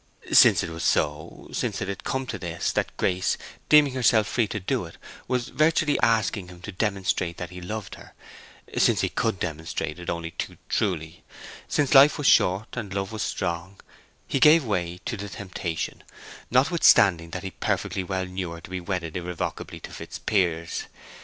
Since 0.31 0.63
it 0.63 0.71
was 0.71 0.83
so—since 0.83 1.79
it 1.79 1.87
had 1.87 2.03
come 2.03 2.25
to 2.25 2.39
this, 2.39 2.71
that 2.71 2.97
Grace, 2.97 3.37
deeming 3.69 3.93
herself 3.93 4.25
free 4.25 4.47
to 4.47 4.59
do 4.59 4.85
it, 4.85 4.97
was 5.27 5.49
virtually 5.49 5.99
asking 6.01 6.47
him 6.47 6.59
to 6.63 6.71
demonstrate 6.71 7.37
that 7.37 7.51
he 7.51 7.61
loved 7.61 7.93
her—since 7.93 9.01
he 9.01 9.09
could 9.09 9.39
demonstrate 9.39 9.99
it 9.99 10.09
only 10.09 10.31
too 10.31 10.57
truly—since 10.69 11.93
life 11.93 12.17
was 12.17 12.25
short 12.25 12.69
and 12.75 12.95
love 12.95 13.11
was 13.11 13.21
strong—he 13.21 14.39
gave 14.39 14.63
way 14.65 14.99
to 15.05 15.15
the 15.15 15.29
temptation, 15.29 16.03
notwithstanding 16.49 17.29
that 17.29 17.43
he 17.43 17.51
perfectly 17.51 18.03
well 18.03 18.25
knew 18.25 18.49
her 18.49 18.61
to 18.61 18.71
be 18.71 18.81
wedded 18.81 19.15
irrevocably 19.15 19.79
to 19.81 19.91
Fitzpiers. 19.91 20.85